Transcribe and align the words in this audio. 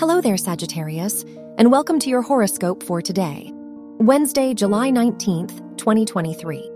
Hello 0.00 0.22
there, 0.22 0.38
Sagittarius, 0.38 1.26
and 1.58 1.70
welcome 1.70 1.98
to 1.98 2.08
your 2.08 2.22
horoscope 2.22 2.82
for 2.82 3.02
today, 3.02 3.50
Wednesday, 3.98 4.54
July 4.54 4.90
19th, 4.90 5.76
2023. 5.76 6.70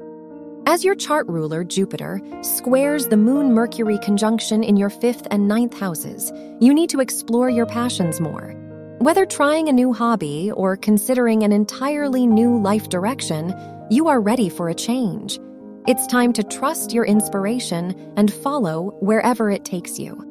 As 0.67 0.85
your 0.85 0.95
chart 0.95 1.27
ruler, 1.27 1.65
Jupiter, 1.65 2.21
squares 2.43 3.07
the 3.09 3.17
Moon 3.17 3.55
Mercury 3.55 3.99
conjunction 4.01 4.63
in 4.63 4.77
your 4.77 4.91
fifth 4.91 5.27
and 5.31 5.49
ninth 5.49 5.73
houses, 5.73 6.31
you 6.61 6.75
need 6.75 6.91
to 6.91 7.01
explore 7.01 7.49
your 7.49 7.65
passions 7.65 8.21
more. 8.21 8.53
Whether 8.99 9.25
trying 9.25 9.71
a 9.71 9.73
new 9.73 9.95
hobby 9.95 10.53
or 10.53 10.77
considering 10.77 11.45
an 11.45 11.53
entirely 11.53 12.27
new 12.27 12.61
life 12.61 12.91
direction, 12.91 13.55
you 13.89 14.07
are 14.09 14.21
ready 14.21 14.51
for 14.51 14.69
a 14.69 14.75
change. 14.75 15.41
It's 15.87 16.07
time 16.09 16.35
to 16.35 16.43
trust 16.43 16.93
your 16.93 17.07
inspiration 17.07 18.13
and 18.19 18.31
follow 18.31 18.95
wherever 19.01 19.51
it 19.51 19.65
takes 19.65 19.99
you. 19.99 20.24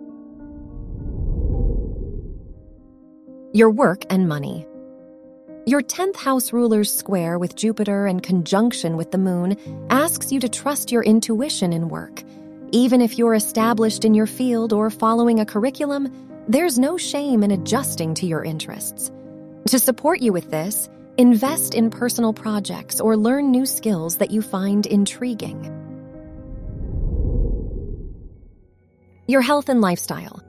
Your 3.56 3.70
work 3.70 4.04
and 4.10 4.28
money. 4.28 4.66
Your 5.68 5.84
10th 5.84 6.16
house 6.16 6.52
ruler's 6.52 6.92
square 6.92 7.38
with 7.38 7.56
Jupiter 7.56 8.08
and 8.08 8.24
conjunction 8.24 8.98
with 8.98 9.12
the 9.12 9.20
moon 9.20 9.60
asks 9.92 10.32
you 10.32 10.40
to 10.40 10.50
trust 10.50 10.92
your 10.92 11.04
intuition 11.04 11.72
in 11.72 11.88
work. 11.88 12.24
Even 12.72 13.00
if 13.00 13.16
you're 13.16 13.36
established 13.36 14.06
in 14.06 14.16
your 14.16 14.26
field 14.26 14.74
or 14.74 14.90
following 14.90 15.40
a 15.40 15.46
curriculum, 15.46 16.12
there's 16.48 16.80
no 16.80 16.98
shame 16.98 17.44
in 17.44 17.52
adjusting 17.52 18.16
to 18.16 18.26
your 18.26 18.44
interests. 18.44 19.12
To 19.68 19.78
support 19.78 20.20
you 20.20 20.34
with 20.34 20.50
this, 20.50 20.90
invest 21.20 21.76
in 21.76 21.92
personal 21.92 22.34
projects 22.34 23.00
or 23.00 23.16
learn 23.16 23.52
new 23.52 23.68
skills 23.68 24.18
that 24.18 24.32
you 24.32 24.42
find 24.42 24.88
intriguing. 24.88 25.62
Your 29.28 29.42
health 29.42 29.70
and 29.70 29.80
lifestyle. 29.80 30.42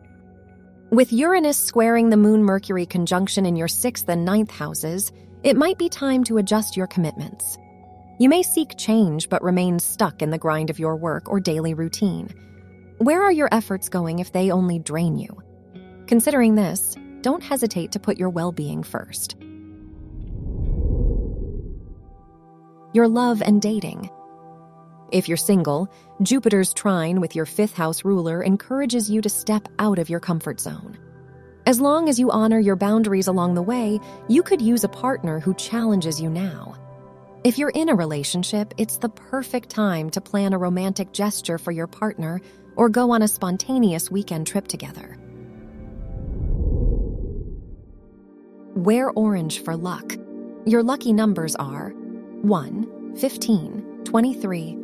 With 0.95 1.13
Uranus 1.13 1.59
squaring 1.59 2.11
the 2.11 2.17
Moon 2.17 2.45
Mercury 2.45 2.87
conjunction 2.87 3.47
in 3.47 3.57
your 3.57 3.67
sixth 3.67 4.09
and 4.09 4.25
ninth 4.25 4.53
houses, 4.53 5.11
it 5.43 5.57
might 5.57 5.77
be 5.77 5.89
time 5.89 6.23
to 6.23 6.39
adjust 6.39 6.77
your 6.77 6.87
commitments. 6.87 7.59
You 8.21 8.29
may 8.29 8.45
seek 8.45 8.79
change 8.79 9.29
but 9.29 9.43
remain 9.43 9.81
stuck 9.81 10.23
in 10.23 10.31
the 10.31 10.39
grind 10.39 10.71
of 10.71 10.79
your 10.79 10.95
work 10.95 11.29
or 11.29 11.41
daily 11.41 11.75
routine. 11.75 12.29
Where 12.99 13.25
are 13.25 13.33
your 13.33 13.49
efforts 13.51 13.89
going 13.89 14.21
if 14.21 14.31
they 14.31 14.53
only 14.53 14.79
drain 14.79 15.19
you? 15.19 15.37
Considering 16.07 16.55
this, 16.55 16.95
don't 17.23 17.43
hesitate 17.43 17.91
to 17.91 17.99
put 17.99 18.17
your 18.17 18.31
well 18.31 18.53
being 18.53 18.85
first. 18.85 19.35
Your 22.93 23.09
love 23.09 23.43
and 23.43 23.61
dating. 23.61 24.11
If 25.15 25.29
you're 25.29 25.37
single, 25.37 25.89
Jupiter's 26.25 26.75
trine 26.75 27.21
with 27.21 27.37
your 27.37 27.47
fifth 27.47 27.75
house 27.75 28.05
ruler 28.05 28.43
encourages 28.43 29.09
you 29.09 29.21
to 29.21 29.29
step 29.29 29.69
out 29.79 30.01
of 30.01 30.11
your 30.11 30.19
comfort 30.19 30.61
zone. 30.61 30.99
As 31.67 31.81
long 31.81 32.09
as 32.09 32.19
you 32.19 32.33
honor 32.33 32.59
your 32.59 32.75
boundaries 32.75 33.29
along 33.29 33.55
the 33.55 33.63
way, 33.63 34.01
you 34.27 34.43
could 34.43 34.61
use 34.61 34.83
a 34.83 34.89
partner 34.89 35.39
who 35.39 35.55
challenges 35.55 36.21
you 36.21 36.29
now. 36.29 36.75
If 37.45 37.59
you're 37.59 37.71
in 37.71 37.91
a 37.91 37.95
relationship, 37.95 38.75
it's 38.77 38.97
the 38.97 39.09
perfect 39.09 39.69
time 39.69 40.11
to 40.11 40.21
plan 40.21 40.53
a 40.53 40.59
romantic 40.59 41.13
gesture 41.13 41.59
for 41.59 41.71
your 41.71 41.87
partner 41.87 42.41
or 42.75 42.89
go 42.89 43.13
on 43.13 43.23
a 43.23 43.29
spontaneous 43.29 44.11
weekend 44.11 44.49
trip 44.49 44.67
together. 44.67 45.17
Wear 48.75 49.13
orange 49.13 49.63
for 49.63 49.77
luck. 49.77 50.17
Your 50.67 50.83
lucky 50.83 51.13
numbers 51.13 51.55
are 51.55 51.91
1, 52.43 53.15
15, 53.15 54.01
23, 54.03 54.84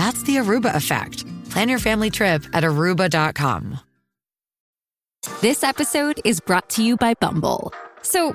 That's 0.00 0.22
the 0.22 0.36
Aruba 0.36 0.74
effect. 0.74 1.26
Plan 1.50 1.68
your 1.68 1.78
family 1.78 2.08
trip 2.08 2.42
at 2.54 2.64
aruba.com. 2.64 3.78
This 5.42 5.62
episode 5.62 6.18
is 6.24 6.40
brought 6.40 6.70
to 6.70 6.82
you 6.82 6.96
by 6.96 7.12
Bumble. 7.20 7.74
So, 8.00 8.34